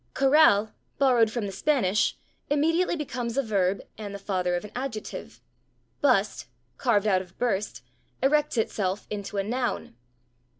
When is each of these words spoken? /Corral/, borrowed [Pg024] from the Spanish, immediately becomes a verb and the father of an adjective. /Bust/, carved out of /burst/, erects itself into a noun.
/Corral/, 0.15 0.73
borrowed 0.97 1.27
[Pg024] 1.27 1.31
from 1.31 1.45
the 1.45 1.51
Spanish, 1.51 2.17
immediately 2.49 2.95
becomes 2.95 3.37
a 3.37 3.43
verb 3.43 3.81
and 3.99 4.15
the 4.15 4.17
father 4.17 4.55
of 4.55 4.65
an 4.65 4.71
adjective. 4.75 5.41
/Bust/, 6.03 6.45
carved 6.79 7.05
out 7.05 7.21
of 7.21 7.37
/burst/, 7.37 7.81
erects 8.23 8.57
itself 8.57 9.05
into 9.11 9.37
a 9.37 9.43
noun. 9.43 9.95